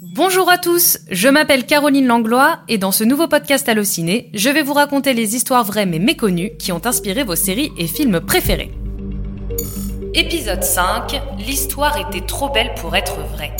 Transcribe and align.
Bonjour 0.00 0.48
à 0.50 0.58
tous, 0.58 0.98
je 1.10 1.28
m'appelle 1.28 1.66
Caroline 1.66 2.06
Langlois 2.06 2.60
et 2.68 2.78
dans 2.78 2.92
ce 2.92 3.04
nouveau 3.04 3.28
podcast 3.28 3.68
Allociné, 3.68 4.30
je 4.34 4.48
vais 4.48 4.62
vous 4.62 4.72
raconter 4.72 5.14
les 5.14 5.36
histoires 5.36 5.64
vraies 5.64 5.86
mais 5.86 5.98
méconnues 5.98 6.52
qui 6.58 6.72
ont 6.72 6.84
inspiré 6.84 7.24
vos 7.24 7.34
séries 7.34 7.72
et 7.76 7.86
films 7.86 8.20
préférés. 8.20 8.72
Épisode 10.14 10.62
5 10.62 11.20
L'histoire 11.38 12.08
était 12.08 12.24
trop 12.24 12.48
belle 12.50 12.72
pour 12.80 12.96
être 12.96 13.20
vraie. 13.32 13.54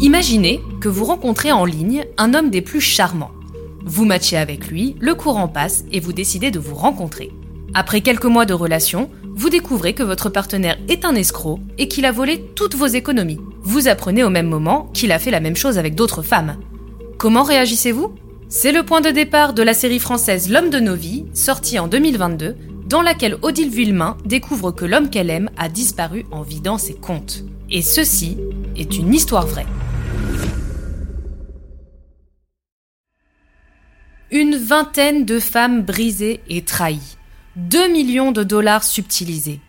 Imaginez 0.00 0.60
que 0.80 0.88
vous 0.88 1.04
rencontrez 1.04 1.52
en 1.52 1.64
ligne 1.64 2.04
un 2.18 2.34
homme 2.34 2.50
des 2.50 2.62
plus 2.62 2.80
charmants. 2.80 3.32
Vous 3.84 4.04
matchez 4.04 4.36
avec 4.36 4.68
lui, 4.68 4.96
le 5.00 5.14
courant 5.14 5.48
passe 5.48 5.84
et 5.92 6.00
vous 6.00 6.12
décidez 6.12 6.50
de 6.50 6.58
vous 6.58 6.74
rencontrer. 6.74 7.32
Après 7.74 8.00
quelques 8.00 8.24
mois 8.24 8.46
de 8.46 8.54
relation, 8.54 9.10
vous 9.36 9.50
découvrez 9.50 9.92
que 9.92 10.02
votre 10.02 10.30
partenaire 10.30 10.78
est 10.88 11.04
un 11.04 11.14
escroc 11.14 11.60
et 11.76 11.88
qu'il 11.88 12.06
a 12.06 12.10
volé 12.10 12.42
toutes 12.54 12.74
vos 12.74 12.86
économies. 12.86 13.38
Vous 13.60 13.86
apprenez 13.86 14.24
au 14.24 14.30
même 14.30 14.48
moment 14.48 14.90
qu'il 14.94 15.12
a 15.12 15.18
fait 15.18 15.30
la 15.30 15.40
même 15.40 15.56
chose 15.56 15.76
avec 15.76 15.94
d'autres 15.94 16.22
femmes. 16.22 16.56
Comment 17.18 17.42
réagissez-vous? 17.42 18.14
C'est 18.48 18.72
le 18.72 18.82
point 18.82 19.02
de 19.02 19.10
départ 19.10 19.52
de 19.52 19.62
la 19.62 19.74
série 19.74 19.98
française 19.98 20.48
L'homme 20.48 20.70
de 20.70 20.80
nos 20.80 20.94
vies, 20.94 21.26
sortie 21.34 21.78
en 21.78 21.86
2022, 21.86 22.56
dans 22.86 23.02
laquelle 23.02 23.36
Odile 23.42 23.68
Villemain 23.68 24.16
découvre 24.24 24.70
que 24.70 24.86
l'homme 24.86 25.10
qu'elle 25.10 25.28
aime 25.28 25.50
a 25.58 25.68
disparu 25.68 26.24
en 26.30 26.40
vidant 26.40 26.78
ses 26.78 26.94
comptes. 26.94 27.44
Et 27.70 27.82
ceci 27.82 28.38
est 28.74 28.96
une 28.96 29.12
histoire 29.12 29.46
vraie. 29.46 29.66
Une 34.30 34.56
vingtaine 34.56 35.26
de 35.26 35.38
femmes 35.38 35.82
brisées 35.82 36.40
et 36.48 36.62
trahies. 36.62 37.15
2 37.56 37.88
millions 37.88 38.32
de 38.32 38.42
dollars 38.42 38.84
subtilisés. 38.84 39.60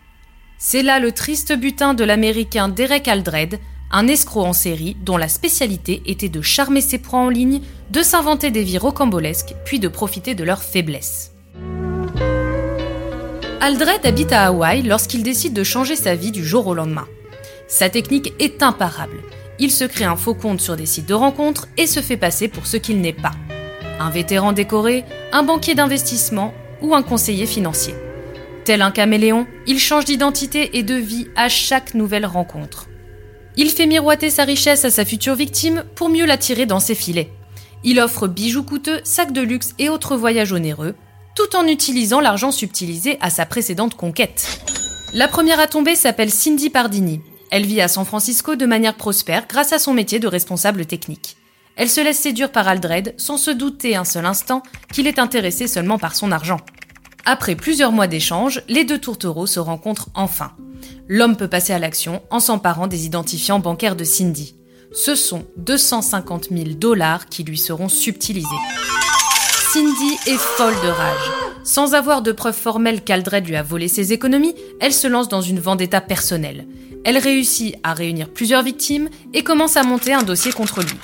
C'est 0.58 0.82
là 0.82 1.00
le 1.00 1.10
triste 1.10 1.54
butin 1.54 1.94
de 1.94 2.04
l'américain 2.04 2.68
Derek 2.68 3.08
Aldred, 3.08 3.58
un 3.90 4.06
escroc 4.08 4.44
en 4.44 4.52
série 4.52 4.94
dont 5.02 5.16
la 5.16 5.28
spécialité 5.28 6.02
était 6.04 6.28
de 6.28 6.42
charmer 6.42 6.82
ses 6.82 6.98
proies 6.98 7.20
en 7.20 7.30
ligne, 7.30 7.62
de 7.90 8.02
s'inventer 8.02 8.50
des 8.50 8.62
vies 8.62 8.76
rocambolesques, 8.76 9.54
puis 9.64 9.80
de 9.80 9.88
profiter 9.88 10.34
de 10.34 10.44
leurs 10.44 10.62
faiblesses. 10.62 11.32
Aldred 13.62 14.04
habite 14.04 14.32
à 14.32 14.48
Hawaï 14.48 14.82
lorsqu'il 14.82 15.22
décide 15.22 15.54
de 15.54 15.64
changer 15.64 15.96
sa 15.96 16.14
vie 16.14 16.30
du 16.30 16.44
jour 16.44 16.66
au 16.66 16.74
lendemain. 16.74 17.08
Sa 17.68 17.88
technique 17.88 18.34
est 18.38 18.62
imparable. 18.62 19.16
Il 19.58 19.70
se 19.70 19.84
crée 19.84 20.04
un 20.04 20.16
faux 20.16 20.34
compte 20.34 20.60
sur 20.60 20.76
des 20.76 20.84
sites 20.84 21.08
de 21.08 21.14
rencontres 21.14 21.68
et 21.78 21.86
se 21.86 22.00
fait 22.00 22.18
passer 22.18 22.48
pour 22.48 22.66
ce 22.66 22.76
qu'il 22.76 23.00
n'est 23.00 23.14
pas. 23.14 23.32
Un 23.98 24.10
vétéran 24.10 24.52
décoré, 24.52 25.06
un 25.32 25.42
banquier 25.42 25.74
d'investissement 25.74 26.52
ou 26.82 26.94
un 26.94 27.02
conseiller 27.02 27.46
financier. 27.46 27.94
Tel 28.64 28.82
un 28.82 28.90
caméléon, 28.90 29.46
il 29.66 29.78
change 29.78 30.04
d'identité 30.04 30.76
et 30.78 30.82
de 30.82 30.94
vie 30.94 31.28
à 31.36 31.48
chaque 31.48 31.94
nouvelle 31.94 32.26
rencontre. 32.26 32.88
Il 33.56 33.70
fait 33.70 33.86
miroiter 33.86 34.28
sa 34.28 34.44
richesse 34.44 34.84
à 34.84 34.90
sa 34.90 35.04
future 35.04 35.34
victime 35.34 35.84
pour 35.94 36.10
mieux 36.10 36.26
l'attirer 36.26 36.66
dans 36.66 36.78
ses 36.78 36.94
filets. 36.94 37.32
Il 37.82 37.98
offre 37.98 38.28
bijoux 38.28 38.64
coûteux, 38.64 39.00
sacs 39.04 39.32
de 39.32 39.40
luxe 39.40 39.74
et 39.78 39.88
autres 39.88 40.16
voyages 40.16 40.52
onéreux, 40.52 40.94
tout 41.34 41.56
en 41.56 41.66
utilisant 41.66 42.20
l'argent 42.20 42.50
subtilisé 42.50 43.16
à 43.20 43.30
sa 43.30 43.46
précédente 43.46 43.94
conquête. 43.94 44.60
La 45.14 45.28
première 45.28 45.60
à 45.60 45.66
tomber 45.66 45.96
s'appelle 45.96 46.30
Cindy 46.30 46.68
Pardini. 46.68 47.22
Elle 47.50 47.64
vit 47.64 47.80
à 47.80 47.88
San 47.88 48.04
Francisco 48.04 48.56
de 48.56 48.66
manière 48.66 48.94
prospère 48.94 49.46
grâce 49.48 49.72
à 49.72 49.78
son 49.78 49.94
métier 49.94 50.18
de 50.18 50.28
responsable 50.28 50.84
technique. 50.84 51.37
Elle 51.78 51.88
se 51.88 52.00
laisse 52.00 52.18
séduire 52.18 52.50
par 52.50 52.66
Aldred 52.66 53.14
sans 53.16 53.36
se 53.36 53.52
douter 53.52 53.94
un 53.94 54.04
seul 54.04 54.26
instant 54.26 54.64
qu'il 54.92 55.06
est 55.06 55.20
intéressé 55.20 55.68
seulement 55.68 55.96
par 55.96 56.16
son 56.16 56.32
argent. 56.32 56.58
Après 57.24 57.54
plusieurs 57.54 57.92
mois 57.92 58.08
d'échanges, 58.08 58.62
les 58.68 58.84
deux 58.84 58.98
tourtereaux 58.98 59.46
se 59.46 59.60
rencontrent 59.60 60.08
enfin. 60.14 60.50
L'homme 61.06 61.36
peut 61.36 61.46
passer 61.46 61.72
à 61.72 61.78
l'action 61.78 62.20
en 62.30 62.40
s'emparant 62.40 62.88
des 62.88 63.06
identifiants 63.06 63.60
bancaires 63.60 63.94
de 63.94 64.02
Cindy. 64.02 64.56
Ce 64.92 65.14
sont 65.14 65.46
250 65.56 66.48
000 66.50 66.70
dollars 66.70 67.26
qui 67.26 67.44
lui 67.44 67.58
seront 67.58 67.88
subtilisés. 67.88 68.48
Cindy 69.72 70.16
est 70.26 70.38
folle 70.38 70.74
de 70.82 70.88
rage. 70.88 71.30
Sans 71.62 71.94
avoir 71.94 72.22
de 72.22 72.32
preuves 72.32 72.56
formelles 72.56 73.04
qu'Aldred 73.04 73.46
lui 73.46 73.54
a 73.54 73.62
volé 73.62 73.86
ses 73.86 74.12
économies, 74.12 74.56
elle 74.80 74.94
se 74.94 75.06
lance 75.06 75.28
dans 75.28 75.42
une 75.42 75.60
vendetta 75.60 76.00
personnelle. 76.00 76.66
Elle 77.04 77.18
réussit 77.18 77.76
à 77.84 77.92
réunir 77.94 78.30
plusieurs 78.30 78.62
victimes 78.64 79.10
et 79.32 79.44
commence 79.44 79.76
à 79.76 79.84
monter 79.84 80.12
un 80.12 80.24
dossier 80.24 80.50
contre 80.50 80.80
lui. 80.80 80.98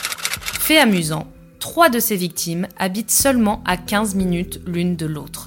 Fait 0.66 0.78
amusant, 0.78 1.26
trois 1.60 1.90
de 1.90 1.98
ces 1.98 2.16
victimes 2.16 2.68
habitent 2.78 3.10
seulement 3.10 3.62
à 3.66 3.76
15 3.76 4.14
minutes 4.14 4.62
l'une 4.66 4.96
de 4.96 5.04
l'autre. 5.04 5.46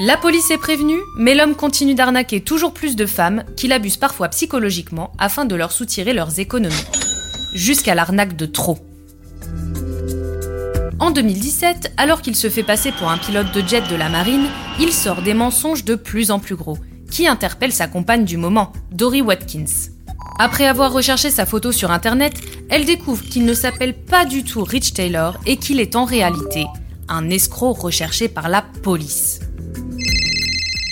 La 0.00 0.16
police 0.16 0.50
est 0.50 0.58
prévenue, 0.58 0.98
mais 1.16 1.36
l'homme 1.36 1.54
continue 1.54 1.94
d'arnaquer 1.94 2.40
toujours 2.40 2.74
plus 2.74 2.96
de 2.96 3.06
femmes 3.06 3.44
qu'il 3.56 3.72
abuse 3.72 3.98
parfois 3.98 4.26
psychologiquement 4.30 5.12
afin 5.16 5.44
de 5.44 5.54
leur 5.54 5.70
soutirer 5.70 6.12
leurs 6.12 6.40
économies. 6.40 6.74
Jusqu'à 7.54 7.94
l'arnaque 7.94 8.34
de 8.34 8.46
trop. 8.46 8.80
En 10.98 11.12
2017, 11.12 11.92
alors 11.96 12.20
qu'il 12.20 12.34
se 12.34 12.50
fait 12.50 12.64
passer 12.64 12.90
pour 12.90 13.10
un 13.10 13.18
pilote 13.18 13.54
de 13.54 13.60
jet 13.60 13.88
de 13.88 13.94
la 13.94 14.08
marine, 14.08 14.48
il 14.80 14.92
sort 14.92 15.22
des 15.22 15.34
mensonges 15.34 15.84
de 15.84 15.94
plus 15.94 16.32
en 16.32 16.40
plus 16.40 16.56
gros, 16.56 16.78
qui 17.12 17.28
interpellent 17.28 17.70
sa 17.70 17.86
compagne 17.86 18.24
du 18.24 18.36
moment, 18.36 18.72
Dory 18.90 19.22
Watkins. 19.22 19.92
Après 20.40 20.66
avoir 20.66 20.92
recherché 20.92 21.30
sa 21.30 21.46
photo 21.46 21.72
sur 21.72 21.90
internet, 21.90 22.32
elle 22.70 22.84
découvre 22.84 23.24
qu'il 23.24 23.44
ne 23.44 23.54
s'appelle 23.54 23.94
pas 23.94 24.24
du 24.24 24.44
tout 24.44 24.62
Rich 24.62 24.94
Taylor 24.94 25.36
et 25.46 25.56
qu'il 25.56 25.80
est 25.80 25.96
en 25.96 26.04
réalité 26.04 26.66
un 27.08 27.28
escroc 27.30 27.72
recherché 27.72 28.28
par 28.28 28.48
la 28.48 28.62
police. 28.62 29.40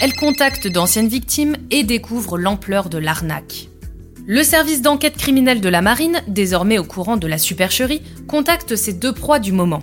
Elle 0.01 0.15
contacte 0.15 0.67
d'anciennes 0.67 1.09
victimes 1.09 1.57
et 1.71 1.84
découvre 1.84 2.39
l'ampleur 2.39 2.89
de 2.89 2.99
l'arnaque. 2.99 3.69
Le 4.27 4.43
service 4.43 4.83
d'enquête 4.83 5.17
criminelle 5.17 5.61
de 5.61 5.69
la 5.69 5.83
marine, 5.83 6.21
désormais 6.27 6.78
au 6.78 6.84
courant 6.84 7.17
de 7.17 7.28
la 7.28 7.39
supercherie, 7.39 8.03
contacte 8.27 8.75
ses 8.75 8.95
deux 8.95 9.13
proies 9.13 9.39
du 9.39 9.53
moment. 9.53 9.81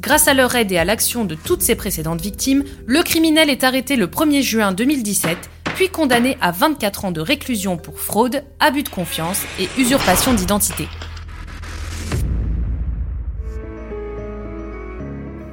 Grâce 0.00 0.28
à 0.28 0.34
leur 0.34 0.54
aide 0.54 0.70
et 0.70 0.78
à 0.78 0.84
l'action 0.84 1.24
de 1.24 1.34
toutes 1.34 1.62
ses 1.62 1.74
précédentes 1.74 2.20
victimes, 2.20 2.64
le 2.86 3.02
criminel 3.02 3.48
est 3.48 3.64
arrêté 3.64 3.96
le 3.96 4.06
1er 4.06 4.42
juin 4.42 4.72
2017 4.72 5.38
puis 5.78 5.88
condamné 5.88 6.36
à 6.40 6.50
24 6.50 7.04
ans 7.04 7.12
de 7.12 7.20
réclusion 7.20 7.76
pour 7.76 8.00
fraude, 8.00 8.42
abus 8.58 8.82
de 8.82 8.88
confiance 8.88 9.44
et 9.60 9.68
usurpation 9.78 10.34
d'identité. 10.34 10.88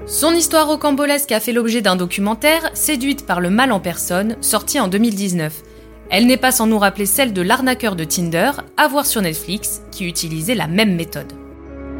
Son 0.08 0.32
histoire 0.32 0.68
rocambolesque 0.68 1.32
a 1.32 1.40
fait 1.40 1.54
l'objet 1.54 1.84
d'un 1.84 1.96
documentaire, 1.96 2.72
Séduite 2.74 3.28
par 3.28 3.40
le 3.40 3.52
mal 3.52 3.72
en 3.72 3.80
personne, 3.80 4.36
sorti 4.42 4.80
en 4.80 4.88
2019. 4.88 5.62
Elle 6.10 6.26
n'est 6.26 6.38
pas 6.38 6.52
sans 6.52 6.66
nous 6.66 6.80
rappeler 6.80 7.06
celle 7.06 7.32
de 7.32 7.44
l'arnaqueur 7.44 7.96
de 7.96 8.04
Tinder, 8.04 8.50
à 8.78 8.88
voir 8.88 9.06
sur 9.06 9.22
Netflix, 9.22 9.84
qui 9.92 10.08
utilisait 10.08 10.56
la 10.56 10.66
même 10.66 10.96
méthode. 10.96 11.34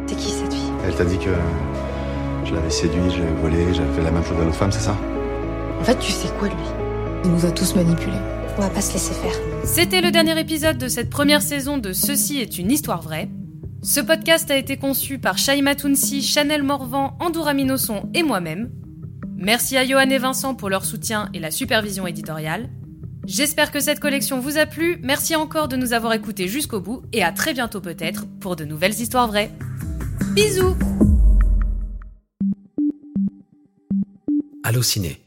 C'est 0.08 0.16
qui 0.16 0.30
cette 0.30 0.52
fille? 0.52 0.72
Elle 0.84 0.96
t'a 0.96 1.04
dit 1.04 1.18
que 1.18 1.30
je 2.44 2.52
l'avais 2.52 2.70
séduit, 2.70 3.08
je 3.08 3.18
l'avais 3.18 3.40
volé, 3.40 3.72
j'avais 3.72 3.94
fait 3.94 4.02
la 4.02 4.10
même 4.10 4.24
chose 4.24 4.40
à 4.40 4.44
l'autre 4.44 4.56
femme, 4.56 4.72
c'est 4.72 4.80
ça? 4.80 4.96
En 5.80 5.84
fait, 5.84 5.98
tu 6.00 6.10
sais 6.10 6.26
quoi 6.40 6.48
de 6.48 6.54
lui? 6.54 6.85
Il 7.26 7.32
nous 7.32 7.44
a 7.44 7.50
tous 7.50 7.74
manipulés. 7.74 8.12
On 8.56 8.60
va 8.62 8.70
pas 8.70 8.80
se 8.80 8.92
laisser 8.92 9.12
faire. 9.14 9.34
C'était 9.64 10.00
le 10.00 10.12
dernier 10.12 10.38
épisode 10.38 10.78
de 10.78 10.88
cette 10.88 11.10
première 11.10 11.42
saison 11.42 11.76
de 11.76 11.92
Ceci 11.92 12.38
est 12.38 12.58
une 12.58 12.70
histoire 12.70 13.02
vraie. 13.02 13.28
Ce 13.82 14.00
podcast 14.00 14.50
a 14.50 14.56
été 14.56 14.76
conçu 14.76 15.18
par 15.18 15.36
Shaima 15.36 15.74
Tounsi, 15.74 16.22
Chanel 16.22 16.62
Morvan, 16.62 17.16
Andoura 17.20 17.52
Minosson 17.52 18.08
et 18.14 18.22
moi-même. 18.22 18.70
Merci 19.36 19.76
à 19.76 19.84
Johan 19.84 20.08
et 20.08 20.18
Vincent 20.18 20.54
pour 20.54 20.70
leur 20.70 20.84
soutien 20.84 21.28
et 21.34 21.40
la 21.40 21.50
supervision 21.50 22.06
éditoriale. 22.06 22.70
J'espère 23.26 23.72
que 23.72 23.80
cette 23.80 24.00
collection 24.00 24.38
vous 24.38 24.56
a 24.56 24.66
plu. 24.66 24.98
Merci 25.02 25.34
encore 25.34 25.66
de 25.66 25.76
nous 25.76 25.92
avoir 25.92 26.12
écoutés 26.12 26.46
jusqu'au 26.46 26.80
bout 26.80 27.02
et 27.12 27.24
à 27.24 27.32
très 27.32 27.54
bientôt 27.54 27.80
peut-être 27.80 28.26
pour 28.40 28.54
de 28.54 28.64
nouvelles 28.64 29.00
histoires 29.00 29.26
vraies. 29.26 29.50
Bisous 30.32 30.76
Allô 34.62 34.82
ciné 34.82 35.25